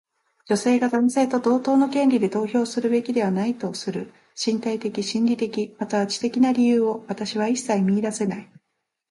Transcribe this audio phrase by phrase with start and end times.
[0.49, 8.51] 女性が男性と同等の権利で投票するべきではないとする身体的、心理的、または知的な理由を私は一切見いだせない。